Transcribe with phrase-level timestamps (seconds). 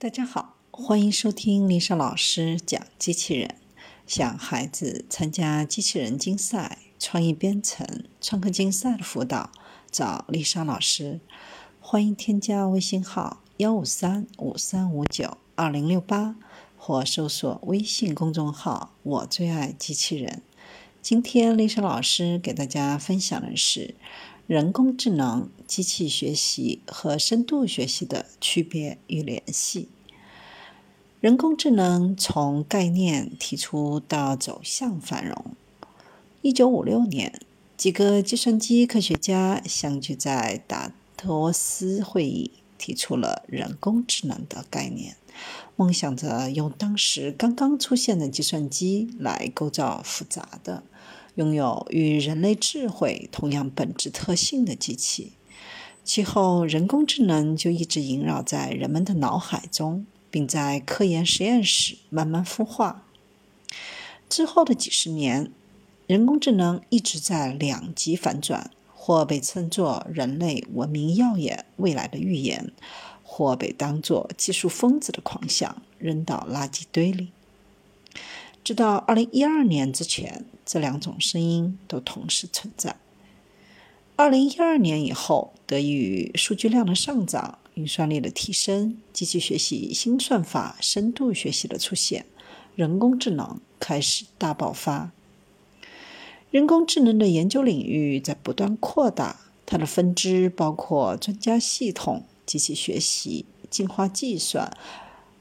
[0.00, 3.56] 大家好，欢迎收听丽莎老师讲机器人。
[4.06, 9.50] 想孩子参加机器人竞赛、创意编程、创客竞赛的辅导，
[9.90, 11.18] 找丽莎老师。
[11.80, 16.36] 欢迎添加微信号幺五三五三五九二零六八，
[16.76, 20.42] 或搜索微信公众号“我最爱机器人”。
[21.02, 23.96] 今天丽莎老师给大家分享的是
[24.48, 29.90] 人工智能、机器学习和深度学习的区别与联系。
[31.20, 35.54] 人工智能从概念提出到走向繁荣。
[36.40, 37.38] 一九五六年，
[37.76, 45.16] 几个计算机科学家相聚在达特沃斯会议，提出了人工智能的概念，
[45.76, 50.82] 梦想着用当时刚刚出现的计算机来构造复杂的、
[51.38, 55.32] 拥有与人类智慧同样本质特性的机器。
[56.04, 60.06] 其后，人工智能就一直萦绕在人们的脑海中。
[60.30, 63.02] 并在科研实验室慢慢孵化。
[64.28, 65.50] 之后的几十年，
[66.06, 72.70] 人工智能一直在两极反转，或被称作人类文明耀眼未来的预言，
[73.22, 77.28] 或被当作技术疯子的狂想扔到垃圾堆里。
[78.62, 82.96] 直到二零一二年之前，这两种声音都同时存在。
[84.16, 87.58] 二零一二年以后，得益于数据量的上涨。
[87.72, 92.26] 运算力的提升，机器学习新算法、深度学习的出现，
[92.74, 95.12] 人工智能开始大爆发。
[96.50, 104.76] 人工智能的研究领域在不断扩大，它的分支包括专家系统、机器学习、进化计算、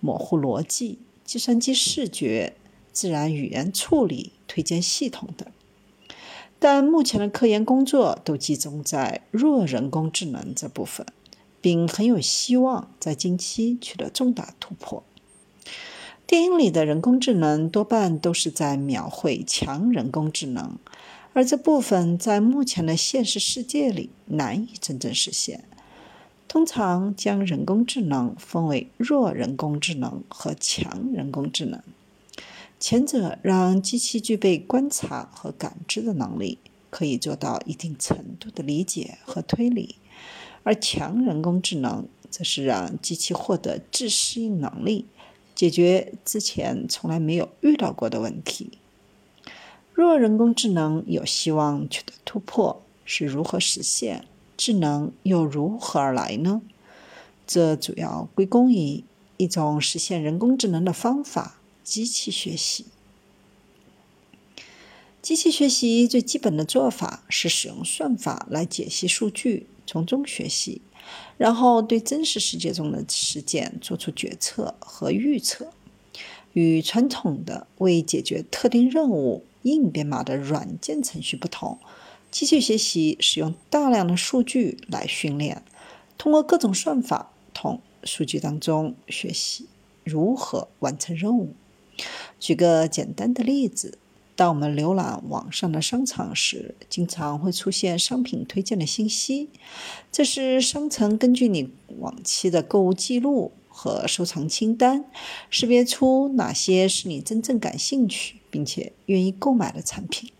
[0.00, 2.54] 模糊逻辑、计算机视觉、
[2.98, 5.46] 自然语言处理、推荐系统等。
[6.58, 11.06] 但目前的科研工作都集中在弱人工智能这部分。
[11.60, 15.02] 并很有希望在近期取得重大突破。
[16.26, 20.78] 电影里的人工智能多半都是在描绘强人工智能，
[21.32, 25.64] 而这部分在目前的现实世界里难以真正实现。
[26.46, 31.82] 通常将人工智能分为弱人工智能和强人工智能，
[32.80, 36.58] 前者让机器具备观察和感知的能力，
[36.90, 39.96] 可以做到一定程度的理解和推理。
[40.62, 45.06] 而强人工智能则是让机器获得自适应能力，
[45.54, 48.78] 解决之前从来没有遇到过的问题。
[49.92, 54.24] 弱人工智能有希望取得突破，是如何实现？
[54.56, 56.62] 智能又如何而来呢？
[57.46, 59.02] 这主要归功于
[59.36, 61.56] 一种实现人工智能的方法——
[61.88, 62.84] 机器学习。
[65.22, 69.66] 机器学习最基本的做法是使用算法来解析数据。
[69.86, 70.82] 从中学习，
[71.38, 75.72] 然后对真实世界中的事件做出决策和预测。
[76.52, 81.78] 与传统的为解决特定任务硬编码的软件程序不同，
[82.30, 85.64] 机器学习使用大量的数据来训练，
[86.18, 89.66] 通过各种算法从数据当中学习
[90.04, 91.54] 如何完成任务。
[92.38, 93.98] 举个简单的例子。
[94.36, 99.48] 当我们浏览网上的商场时，经常会出现商品推荐的信息。
[100.12, 105.04] 这是商城根据你往期的购物记录和收藏清单，
[105.50, 110.30] 识别出哪些是你真正感兴趣并且愿意购买的产品。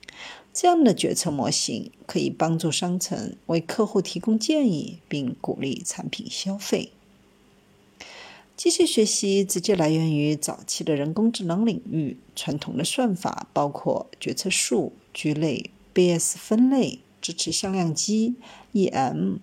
[0.52, 6.92] 这样的决策模型可以帮助商城为客户提供建议，并鼓励产品消费。
[8.58, 12.16] 机器学习直接来源于早期的人工智能领域。
[12.34, 18.34] 传统的算法包括决策树、聚类、B S 分类、支持向量机、
[18.72, 19.36] EM。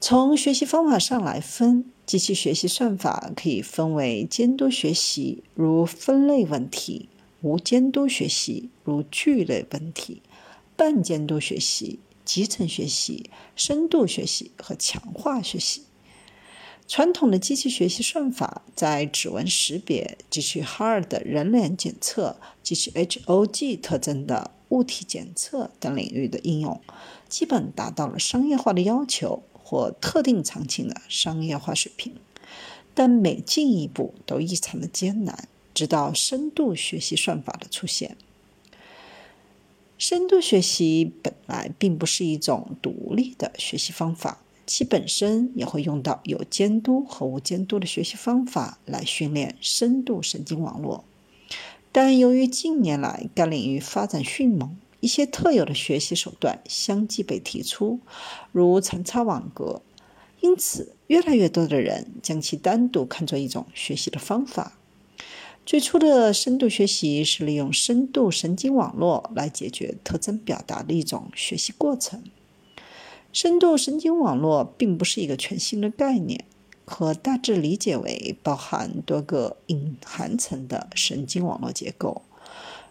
[0.00, 7.10] 从学习方法上来分，机器学习算法可以分为监督学习（如分类问题）、
[7.42, 10.22] 无监督学习（如聚类问题）、
[10.76, 15.82] 半监督学习、集成学习、深度学习和强化学习。
[16.88, 26.80] 传统的机器学习算法在指纹识别、机器 Hard 人脸检测、机器 HOG 特征的物体检测等领域的应用，
[27.28, 32.14] 基本达到了商业化的要求或特定场景的商业化水平。
[32.94, 38.18] 但每进一步都异常的艰难，直到深度学习算法的出现。
[39.96, 44.42] 深度学习本来并不是一种独立的学习方法。
[44.74, 51.04] 其本身也会用到有监督和无监督的学习方法来训练深度神经网络，
[51.92, 58.00] 但由于近年来该领域发展迅猛，一些特有的学习手段相继被提出，
[58.50, 59.82] 如残差网格。
[60.40, 64.78] 因此，越来越多的人将其单独看作一种学习的方法。
[65.66, 72.22] 最初的深度学习是利用深度神经网络来解决特征表达的一种学习过程。
[73.32, 76.44] 深度神经网络并不是一个全新的概念，
[76.84, 82.20] 可大致理解为包含多个隐含层的神经网络结构。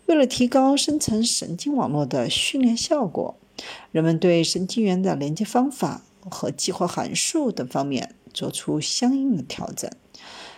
[0.07, 3.37] 为了提高深层神经网络的训练效果，
[3.91, 9.89] 人们对神经元的连接方法和激活函数等方面做出相应的调整。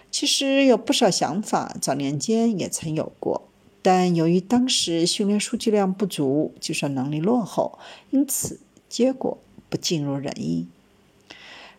[0.09, 3.49] 其实有不少想法，早年间也曾有过，
[3.81, 7.77] 但由于当时训练数据量不足，计算能力落后，
[8.11, 9.37] 因此结果
[9.73, 10.67] 不尽如人意。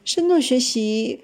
[0.05, 1.21] 深度学习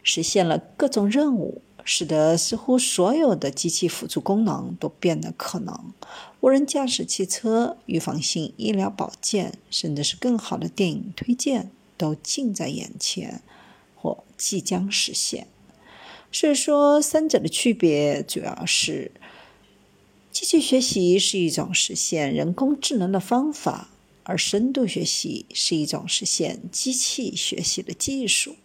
[0.00, 5.92] 实现了各种任务，使得似乎所有的机器辅助功能都变得可能。
[6.40, 13.42] 无人驾驶汽车、预防性医疗保健，甚至是更好的电影推荐，都近在眼前
[13.96, 15.48] 或即将实现。
[16.30, 19.10] 所以说，三者的区别主要是：
[20.30, 23.88] 机器学习是一种实现人工智能的方法，
[24.24, 28.56] 而深度学习是一种实现机器学习的技术。